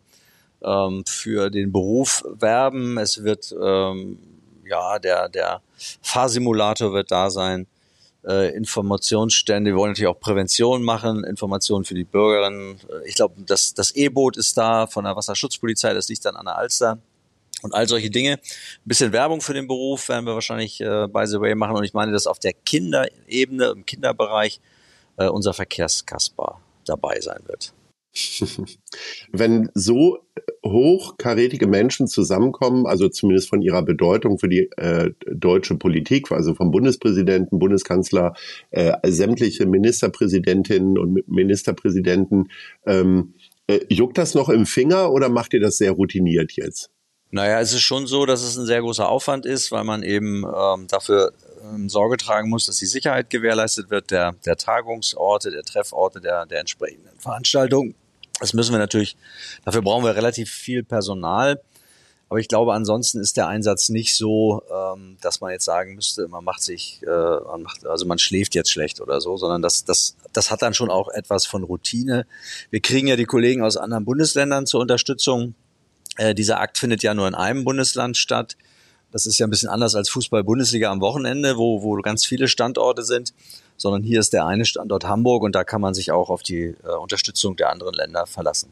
ähm, 0.63 1.03
für 1.07 1.49
den 1.49 1.71
Beruf 1.71 2.23
werben. 2.39 2.97
Es 2.97 3.23
wird, 3.23 3.55
ähm, 3.61 4.19
ja, 4.65 4.99
der, 4.99 5.29
der 5.29 5.61
Fahrsimulator 6.01 6.93
wird 6.93 7.11
da 7.11 7.29
sein. 7.29 7.67
äh, 8.27 8.55
Informationsstände. 8.55 9.71
Wir 9.71 9.77
wollen 9.77 9.91
natürlich 9.91 10.09
auch 10.09 10.19
Prävention 10.19 10.83
machen, 10.83 11.23
Informationen 11.23 11.85
für 11.85 11.95
die 11.95 12.03
Bürgerinnen. 12.03 12.79
Ich 13.05 13.15
glaube, 13.15 13.35
das, 13.45 13.73
das 13.73 13.91
E-Boot 13.91 14.37
ist 14.37 14.57
da 14.57 14.87
von 14.87 15.05
der 15.05 15.15
Wasserschutzpolizei, 15.15 15.93
das 15.93 16.09
liegt 16.09 16.25
dann 16.25 16.35
an 16.35 16.45
der 16.45 16.57
Alster. 16.57 16.99
Und 17.63 17.73
all 17.73 17.87
solche 17.87 18.11
Dinge. 18.11 18.33
Ein 18.33 18.39
bisschen 18.85 19.11
Werbung 19.13 19.41
für 19.41 19.53
den 19.53 19.67
Beruf 19.67 20.09
werden 20.09 20.27
wir 20.27 20.35
wahrscheinlich 20.35 20.79
äh, 20.79 21.07
by 21.07 21.25
the 21.25 21.39
way 21.39 21.55
machen. 21.55 21.75
Und 21.75 21.83
ich 21.85 21.93
meine, 21.93 22.11
dass 22.11 22.27
auf 22.27 22.37
der 22.37 22.53
Kinderebene, 22.53 23.67
im 23.69 23.83
Kinderbereich, 23.83 24.59
äh, 25.17 25.27
unser 25.27 25.53
Verkehrskasper 25.53 26.61
dabei 26.85 27.19
sein 27.19 27.39
wird. 27.47 27.73
Wenn 29.31 29.69
so 29.73 30.19
hochkarätige 30.65 31.67
Menschen 31.67 32.07
zusammenkommen, 32.07 32.85
also 32.85 33.09
zumindest 33.09 33.49
von 33.49 33.61
ihrer 33.61 33.83
Bedeutung 33.83 34.39
für 34.39 34.49
die 34.49 34.69
äh, 34.77 35.11
deutsche 35.31 35.75
Politik, 35.75 36.31
also 36.31 36.53
vom 36.53 36.71
Bundespräsidenten, 36.71 37.59
Bundeskanzler, 37.59 38.33
äh, 38.71 38.93
sämtliche 39.09 39.65
Ministerpräsidentinnen 39.65 40.97
und 40.97 41.27
Ministerpräsidenten, 41.27 42.49
ähm, 42.85 43.33
äh, 43.67 43.79
juckt 43.89 44.17
das 44.17 44.33
noch 44.33 44.49
im 44.49 44.65
Finger 44.65 45.11
oder 45.11 45.29
macht 45.29 45.53
ihr 45.53 45.59
das 45.59 45.77
sehr 45.77 45.91
routiniert 45.91 46.53
jetzt? 46.53 46.89
Naja, 47.29 47.59
es 47.59 47.73
ist 47.73 47.81
schon 47.81 48.07
so, 48.07 48.25
dass 48.25 48.41
es 48.41 48.57
ein 48.57 48.65
sehr 48.65 48.79
großer 48.79 49.07
Aufwand 49.07 49.45
ist, 49.45 49.71
weil 49.71 49.83
man 49.83 50.01
eben 50.01 50.45
ähm, 50.45 50.87
dafür 50.87 51.33
ähm, 51.61 51.89
Sorge 51.89 52.15
tragen 52.17 52.49
muss, 52.49 52.67
dass 52.67 52.77
die 52.77 52.85
Sicherheit 52.85 53.29
gewährleistet 53.29 53.89
wird, 53.89 54.11
der, 54.11 54.35
der 54.45 54.55
Tagungsorte, 54.55 55.51
der 55.51 55.63
Trefforte, 55.63 56.21
der, 56.21 56.45
der 56.45 56.61
entsprechenden 56.61 57.19
Veranstaltungen. 57.19 57.95
Das 58.39 58.53
müssen 58.53 58.71
wir 58.71 58.79
natürlich, 58.79 59.17
dafür 59.65 59.81
brauchen 59.81 60.03
wir 60.03 60.15
relativ 60.15 60.51
viel 60.51 60.83
Personal. 60.83 61.61
Aber 62.29 62.39
ich 62.39 62.49
glaube, 62.49 62.73
ansonsten 62.73 63.21
ist 63.21 63.37
der 63.37 63.47
Einsatz 63.47 63.87
nicht 63.87 64.15
so, 64.15 64.61
ähm, 64.69 65.17
dass 65.21 65.39
man 65.39 65.51
jetzt 65.51 65.63
sagen 65.63 65.95
müsste, 65.95 66.27
man 66.27 66.43
macht 66.43 66.61
sich, 66.61 67.01
äh, 67.03 67.09
man 67.09 67.63
macht, 67.63 67.85
also 67.85 68.05
man 68.05 68.19
schläft 68.19 68.53
jetzt 68.53 68.69
schlecht 68.69 68.99
oder 68.99 69.21
so, 69.21 69.37
sondern 69.37 69.61
das, 69.61 69.85
das, 69.85 70.17
das 70.33 70.51
hat 70.51 70.61
dann 70.61 70.73
schon 70.73 70.89
auch 70.89 71.07
etwas 71.07 71.45
von 71.45 71.63
Routine. 71.63 72.27
Wir 72.69 72.81
kriegen 72.81 73.07
ja 73.07 73.15
die 73.15 73.25
Kollegen 73.25 73.63
aus 73.63 73.77
anderen 73.77 74.03
Bundesländern 74.03 74.65
zur 74.65 74.81
Unterstützung. 74.81 75.55
Äh, 76.17 76.35
dieser 76.35 76.59
Akt 76.59 76.77
findet 76.77 77.01
ja 77.01 77.13
nur 77.13 77.29
in 77.29 77.35
einem 77.35 77.63
Bundesland 77.63 78.17
statt. 78.17 78.57
Das 79.11 79.25
ist 79.25 79.37
ja 79.37 79.47
ein 79.47 79.49
bisschen 79.49 79.69
anders 79.69 79.95
als 79.95 80.09
Fußball-Bundesliga 80.09 80.91
am 80.91 80.99
Wochenende, 80.99 81.55
wo, 81.55 81.81
wo 81.81 81.95
ganz 82.01 82.25
viele 82.25 82.49
Standorte 82.49 83.03
sind, 83.03 83.33
sondern 83.77 84.03
hier 84.03 84.19
ist 84.19 84.33
der 84.33 84.45
eine 84.45 84.65
Standort 84.65 85.05
Hamburg 85.05 85.43
und 85.43 85.55
da 85.55 85.63
kann 85.63 85.81
man 85.81 85.93
sich 85.93 86.11
auch 86.11 86.29
auf 86.29 86.43
die 86.43 86.75
äh, 86.83 86.95
Unterstützung 87.01 87.55
der 87.55 87.69
anderen 87.69 87.93
Länder 87.93 88.25
verlassen. 88.25 88.71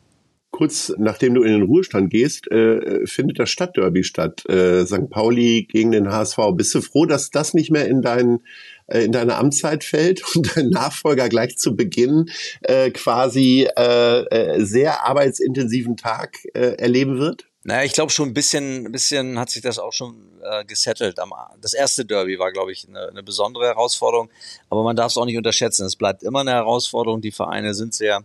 Kurz 0.56 0.94
nachdem 0.98 1.34
du 1.34 1.44
in 1.44 1.52
den 1.52 1.64
Ruhestand 1.64 2.10
gehst, 2.10 2.50
äh, 2.50 3.06
findet 3.06 3.40
das 3.40 3.50
Stadtderby 3.50 4.06
statt. 4.06 4.46
Äh, 4.48 4.86
St. 4.86 5.10
Pauli 5.10 5.68
gegen 5.70 5.92
den 5.92 6.10
HSV. 6.10 6.38
Bist 6.54 6.74
du 6.74 6.80
froh, 6.80 7.06
dass 7.06 7.30
das 7.30 7.54
nicht 7.54 7.72
mehr 7.72 7.90
in 7.90 8.02
deinen 8.02 8.40
äh, 8.88 9.04
in 9.04 9.12
deine 9.12 9.36
Amtszeit 9.36 9.84
fällt 9.84 10.24
und 10.36 10.56
dein 10.56 10.70
Nachfolger 10.70 11.28
gleich 11.28 11.58
zu 11.58 11.76
Beginn 11.76 12.30
äh, 12.62 12.90
quasi 12.92 13.68
äh, 13.78 14.22
äh, 14.22 14.64
sehr 14.64 15.06
arbeitsintensiven 15.06 15.98
Tag 15.98 16.38
äh, 16.54 16.78
erleben 16.78 17.18
wird? 17.20 17.48
Naja, 17.68 17.84
ich 17.84 17.94
glaube 17.94 18.12
schon 18.12 18.30
ein 18.30 18.34
bisschen, 18.36 18.86
ein 18.86 18.92
bisschen 18.92 19.40
hat 19.40 19.50
sich 19.50 19.64
das 19.64 19.80
auch 19.80 19.92
schon 19.92 20.16
äh, 20.44 20.64
gesettelt. 20.66 21.18
Das 21.62 21.74
erste 21.74 22.06
Derby 22.06 22.38
war, 22.38 22.52
glaube 22.52 22.72
ich, 22.72 22.88
eine, 22.88 23.08
eine 23.10 23.24
besondere 23.24 23.66
Herausforderung, 23.66 24.30
aber 24.70 24.84
man 24.84 24.96
darf 24.96 25.08
es 25.12 25.18
auch 25.18 25.26
nicht 25.26 25.36
unterschätzen. 25.36 25.84
Es 25.84 25.96
bleibt 25.96 26.22
immer 26.22 26.42
eine 26.42 26.52
Herausforderung. 26.52 27.22
Die 27.22 27.32
Vereine 27.32 27.74
sind 27.74 27.96
sehr 27.96 28.24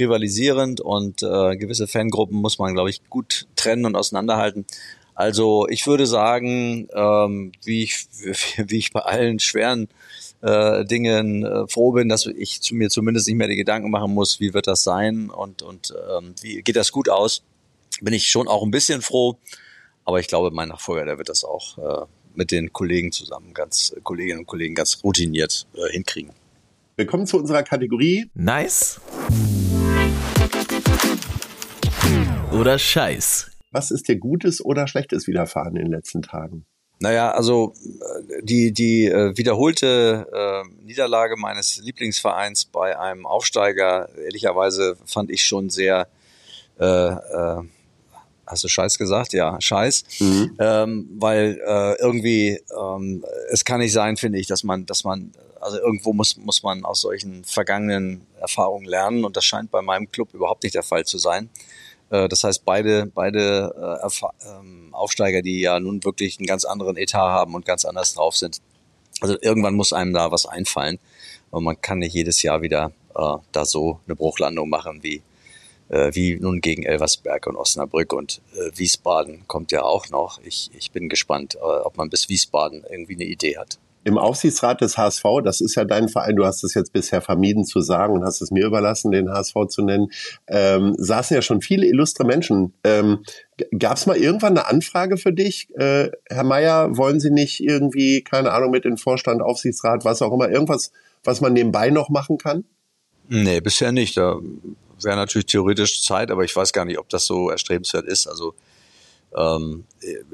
rivalisierend 0.00 0.80
und 0.80 1.22
äh, 1.22 1.56
gewisse 1.56 1.86
Fangruppen 1.86 2.40
muss 2.40 2.58
man, 2.58 2.74
glaube 2.74 2.90
ich, 2.90 3.08
gut 3.08 3.46
trennen 3.54 3.84
und 3.86 3.94
auseinanderhalten. 3.94 4.66
Also 5.14 5.68
ich 5.68 5.86
würde 5.86 6.08
sagen, 6.08 6.88
ähm, 6.92 7.52
wie, 7.62 7.84
ich, 7.84 8.06
wie 8.56 8.78
ich 8.78 8.92
bei 8.92 9.02
allen 9.02 9.38
schweren 9.38 9.90
äh, 10.40 10.84
Dingen 10.84 11.44
äh, 11.44 11.68
froh 11.68 11.92
bin, 11.92 12.08
dass 12.08 12.26
ich 12.26 12.60
zu 12.60 12.74
mir 12.74 12.90
zumindest 12.90 13.28
nicht 13.28 13.36
mehr 13.36 13.46
die 13.46 13.54
Gedanken 13.54 13.92
machen 13.92 14.12
muss, 14.12 14.40
wie 14.40 14.54
wird 14.54 14.66
das 14.66 14.82
sein 14.82 15.30
und, 15.30 15.62
und 15.62 15.94
ähm, 16.18 16.34
wie 16.40 16.62
geht 16.62 16.74
das 16.74 16.90
gut 16.90 17.08
aus, 17.08 17.44
bin 18.00 18.14
ich 18.14 18.30
schon 18.30 18.48
auch 18.48 18.62
ein 18.62 18.70
bisschen 18.70 19.02
froh. 19.02 19.38
Aber 20.04 20.20
ich 20.20 20.26
glaube, 20.26 20.50
mein 20.50 20.68
Nachfolger, 20.68 21.04
der 21.04 21.18
wird 21.18 21.28
das 21.28 21.44
auch 21.44 21.78
äh, 21.78 22.06
mit 22.34 22.50
den 22.50 22.72
Kollegen 22.72 23.12
zusammen, 23.12 23.54
ganz 23.54 23.94
Kolleginnen 24.02 24.40
und 24.40 24.46
Kollegen 24.46 24.74
ganz 24.74 25.02
routiniert 25.04 25.66
äh, 25.74 25.92
hinkriegen. 25.92 26.32
Willkommen 26.96 27.26
zu 27.26 27.38
unserer 27.38 27.62
Kategorie 27.62 28.30
Nice 28.34 29.00
oder 32.52 32.78
Scheiß. 32.78 33.50
Was 33.70 33.90
ist 33.90 34.08
dir 34.08 34.16
Gutes 34.16 34.64
oder 34.64 34.86
Schlechtes 34.86 35.26
widerfahren 35.26 35.76
in 35.76 35.84
den 35.84 35.92
letzten 35.92 36.22
Tagen? 36.22 36.66
Naja, 37.02 37.32
also 37.32 37.74
äh, 37.74 38.42
die, 38.42 38.72
die 38.72 39.06
äh, 39.06 39.36
wiederholte 39.36 40.28
äh, 40.32 40.84
Niederlage 40.84 41.36
meines 41.36 41.78
Lieblingsvereins 41.78 42.66
bei 42.66 42.98
einem 42.98 43.26
Aufsteiger, 43.26 44.08
ehrlicherweise 44.16 44.96
fand 45.04 45.30
ich 45.30 45.44
schon 45.44 45.68
sehr, 45.68 46.06
äh, 46.78 46.84
äh, 46.84 47.62
hast 48.46 48.64
du 48.64 48.68
Scheiß 48.68 48.98
gesagt? 48.98 49.32
Ja, 49.32 49.60
Scheiß. 49.60 50.04
Mhm. 50.20 50.56
Ähm, 50.58 51.08
weil 51.18 51.60
äh, 51.66 52.00
irgendwie, 52.00 52.60
ähm, 52.78 53.24
es 53.50 53.64
kann 53.64 53.80
nicht 53.80 53.92
sein, 53.92 54.16
finde 54.16 54.38
ich, 54.38 54.46
dass 54.46 54.64
man, 54.64 54.86
dass 54.86 55.04
man, 55.04 55.32
also 55.60 55.78
irgendwo 55.78 56.12
muss, 56.12 56.36
muss 56.36 56.62
man 56.62 56.84
aus 56.84 57.00
solchen 57.00 57.44
vergangenen 57.44 58.26
Erfahrungen 58.40 58.86
lernen 58.86 59.24
und 59.24 59.36
das 59.36 59.44
scheint 59.44 59.70
bei 59.70 59.82
meinem 59.82 60.10
Club 60.10 60.34
überhaupt 60.34 60.64
nicht 60.64 60.74
der 60.74 60.82
Fall 60.82 61.04
zu 61.04 61.18
sein. 61.18 61.50
Äh, 62.10 62.28
das 62.28 62.44
heißt, 62.44 62.64
beide, 62.64 63.06
beide 63.06 64.00
äh, 64.02 64.48
ähm, 64.48 64.88
Aufsteiger, 64.92 65.42
die 65.42 65.60
ja 65.60 65.80
nun 65.80 66.04
wirklich 66.04 66.38
einen 66.38 66.46
ganz 66.46 66.64
anderen 66.64 66.96
Etat 66.96 67.18
haben 67.18 67.54
und 67.54 67.64
ganz 67.64 67.84
anders 67.84 68.14
drauf 68.14 68.36
sind. 68.36 68.60
Also 69.20 69.36
irgendwann 69.40 69.74
muss 69.74 69.92
einem 69.92 70.12
da 70.12 70.30
was 70.30 70.46
einfallen. 70.46 70.98
Und 71.50 71.64
man 71.64 71.80
kann 71.80 71.98
nicht 71.98 72.14
jedes 72.14 72.42
Jahr 72.42 72.62
wieder 72.62 72.92
äh, 73.14 73.36
da 73.52 73.64
so 73.64 74.00
eine 74.06 74.16
Bruchlandung 74.16 74.68
machen 74.68 75.02
wie, 75.02 75.22
äh, 75.92 76.10
wie 76.14 76.36
nun 76.40 76.60
gegen 76.60 76.82
Elversberg 76.82 77.46
und 77.46 77.56
Osnabrück 77.56 78.12
und 78.12 78.42
äh, 78.56 78.76
Wiesbaden 78.76 79.44
kommt 79.46 79.70
ja 79.70 79.82
auch 79.82 80.10
noch. 80.10 80.40
Ich, 80.44 80.70
ich 80.76 80.90
bin 80.90 81.08
gespannt, 81.08 81.54
äh, 81.54 81.58
ob 81.60 81.96
man 81.96 82.10
bis 82.10 82.28
Wiesbaden 82.28 82.84
irgendwie 82.90 83.14
eine 83.14 83.24
Idee 83.24 83.56
hat 83.56 83.78
im 84.04 84.18
Aufsichtsrat 84.18 84.80
des 84.80 84.98
HSV, 84.98 85.24
das 85.44 85.60
ist 85.60 85.74
ja 85.76 85.84
dein 85.84 86.08
Verein, 86.08 86.36
du 86.36 86.44
hast 86.44 86.64
es 86.64 86.74
jetzt 86.74 86.92
bisher 86.92 87.20
vermieden 87.20 87.64
zu 87.64 87.80
sagen 87.80 88.14
und 88.14 88.24
hast 88.24 88.40
es 88.40 88.50
mir 88.50 88.66
überlassen, 88.66 89.12
den 89.12 89.30
HSV 89.30 89.54
zu 89.68 89.82
nennen, 89.82 90.08
ähm, 90.48 90.94
saßen 90.98 91.34
ja 91.34 91.42
schon 91.42 91.60
viele 91.60 91.86
illustre 91.86 92.24
Menschen. 92.24 92.72
Ähm, 92.84 93.22
Gab 93.78 93.96
es 93.96 94.06
mal 94.06 94.16
irgendwann 94.16 94.58
eine 94.58 94.66
Anfrage 94.66 95.16
für 95.16 95.32
dich? 95.32 95.68
Äh, 95.76 96.10
Herr 96.28 96.44
Meier, 96.44 96.96
wollen 96.96 97.20
Sie 97.20 97.30
nicht 97.30 97.60
irgendwie, 97.60 98.22
keine 98.22 98.52
Ahnung, 98.52 98.72
mit 98.72 98.84
dem 98.84 98.96
Vorstand, 98.96 99.40
Aufsichtsrat, 99.40 100.04
was 100.04 100.20
auch 100.20 100.32
immer, 100.32 100.50
irgendwas, 100.50 100.90
was 101.22 101.40
man 101.40 101.52
nebenbei 101.52 101.90
noch 101.90 102.08
machen 102.08 102.38
kann? 102.38 102.64
Nee, 103.28 103.60
bisher 103.60 103.92
nicht. 103.92 104.16
Da 104.16 104.40
wäre 105.04 105.16
natürlich 105.16 105.46
theoretisch 105.46 106.02
Zeit, 106.02 106.30
aber 106.30 106.44
ich 106.44 106.54
weiß 106.54 106.72
gar 106.72 106.84
nicht, 106.84 106.98
ob 106.98 107.08
das 107.08 107.26
so 107.26 107.50
erstrebenswert 107.50 108.06
ist. 108.06 108.26
Also 108.26 108.54
ähm, 109.34 109.84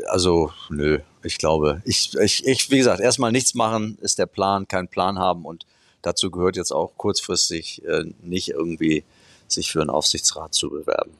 also, 0.06 0.52
nö, 0.70 0.98
ich 1.22 1.38
glaube, 1.38 1.82
ich, 1.84 2.14
ich, 2.14 2.46
ich, 2.46 2.70
wie 2.70 2.78
gesagt, 2.78 3.00
erstmal 3.00 3.32
nichts 3.32 3.54
machen 3.54 3.98
ist 4.00 4.18
der 4.18 4.26
Plan, 4.26 4.66
keinen 4.66 4.88
Plan 4.88 5.18
haben 5.18 5.44
und 5.44 5.66
dazu 6.02 6.30
gehört 6.30 6.56
jetzt 6.56 6.72
auch 6.72 6.92
kurzfristig 6.96 7.84
äh, 7.84 8.04
nicht 8.22 8.50
irgendwie 8.50 9.04
sich 9.46 9.70
für 9.70 9.80
einen 9.80 9.90
Aufsichtsrat 9.90 10.54
zu 10.54 10.70
bewerben. 10.70 11.12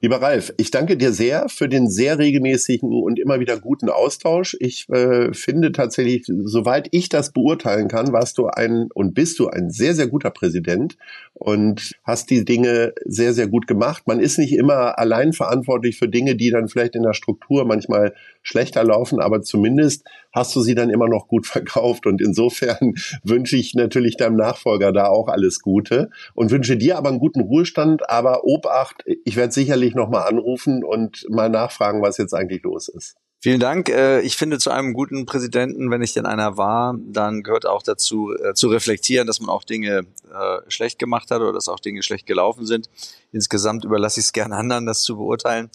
Lieber 0.00 0.22
Ralf, 0.22 0.54
ich 0.58 0.70
danke 0.70 0.96
dir 0.96 1.12
sehr 1.12 1.48
für 1.48 1.68
den 1.68 1.90
sehr 1.90 2.20
regelmäßigen 2.20 2.92
und 2.92 3.18
immer 3.18 3.40
wieder 3.40 3.58
guten 3.58 3.88
Austausch. 3.88 4.56
Ich 4.60 4.88
äh, 4.90 5.34
finde 5.34 5.72
tatsächlich, 5.72 6.24
soweit 6.24 6.86
ich 6.92 7.08
das 7.08 7.32
beurteilen 7.32 7.88
kann, 7.88 8.12
warst 8.12 8.38
du 8.38 8.46
ein 8.46 8.90
und 8.94 9.14
bist 9.14 9.40
du 9.40 9.48
ein 9.48 9.70
sehr, 9.70 9.96
sehr 9.96 10.06
guter 10.06 10.30
Präsident 10.30 10.96
und 11.34 11.96
hast 12.04 12.30
die 12.30 12.44
Dinge 12.44 12.92
sehr, 13.06 13.34
sehr 13.34 13.48
gut 13.48 13.66
gemacht. 13.66 14.04
Man 14.06 14.20
ist 14.20 14.38
nicht 14.38 14.52
immer 14.52 15.00
allein 15.00 15.32
verantwortlich 15.32 15.98
für 15.98 16.08
Dinge, 16.08 16.36
die 16.36 16.50
dann 16.50 16.68
vielleicht 16.68 16.94
in 16.94 17.02
der 17.02 17.14
Struktur 17.14 17.64
manchmal 17.64 18.14
schlechter 18.42 18.84
laufen, 18.84 19.20
aber 19.20 19.42
zumindest 19.42 20.04
hast 20.32 20.54
du 20.54 20.60
sie 20.60 20.74
dann 20.74 20.90
immer 20.90 21.08
noch 21.08 21.28
gut 21.28 21.46
verkauft. 21.48 22.06
Und 22.06 22.20
insofern 22.20 22.94
wünsche 23.22 23.56
ich 23.56 23.74
natürlich 23.74 24.16
deinem 24.16 24.36
Nachfolger 24.36 24.92
da 24.92 25.06
auch 25.06 25.28
alles 25.28 25.60
Gute 25.60 26.10
und 26.34 26.50
wünsche 26.50 26.76
dir 26.76 26.98
aber 26.98 27.08
einen 27.08 27.18
guten 27.18 27.40
Ruhestand. 27.40 28.08
Aber 28.08 28.44
Obacht, 28.44 29.04
ich 29.24 29.36
werde 29.36 29.52
sicherlich 29.52 29.87
nochmal 29.94 30.28
anrufen 30.28 30.84
und 30.84 31.26
mal 31.28 31.48
nachfragen, 31.48 32.02
was 32.02 32.18
jetzt 32.18 32.34
eigentlich 32.34 32.62
los 32.62 32.88
ist. 32.88 33.16
Vielen 33.40 33.60
Dank. 33.60 33.88
Äh, 33.88 34.20
ich 34.22 34.36
finde, 34.36 34.58
zu 34.58 34.70
einem 34.70 34.94
guten 34.94 35.24
Präsidenten, 35.24 35.92
wenn 35.92 36.02
ich 36.02 36.12
denn 36.12 36.26
einer 36.26 36.56
war, 36.56 36.96
dann 36.98 37.44
gehört 37.44 37.66
auch 37.66 37.84
dazu, 37.84 38.34
äh, 38.34 38.54
zu 38.54 38.68
reflektieren, 38.68 39.28
dass 39.28 39.38
man 39.38 39.48
auch 39.48 39.62
Dinge 39.62 40.06
äh, 40.32 40.58
schlecht 40.66 40.98
gemacht 40.98 41.30
hat 41.30 41.40
oder 41.40 41.52
dass 41.52 41.68
auch 41.68 41.78
Dinge 41.78 42.02
schlecht 42.02 42.26
gelaufen 42.26 42.66
sind. 42.66 42.90
Insgesamt 43.30 43.84
überlasse 43.84 44.18
ich 44.18 44.26
es 44.26 44.32
gerne 44.32 44.56
anderen, 44.56 44.86
das 44.86 45.02
zu 45.02 45.16
beurteilen. 45.16 45.70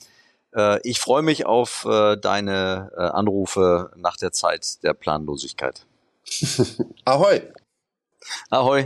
Ich 0.84 1.00
freue 1.00 1.24
mich 1.24 1.48
auf 1.48 1.82
deine 1.84 2.92
Anrufe 2.96 3.90
nach 3.96 4.18
der 4.18 4.32
Zeit 4.32 4.84
der 4.84 4.94
Planlosigkeit. 4.94 5.88
Ahoi! 7.06 7.42
Ahoi! 8.52 8.86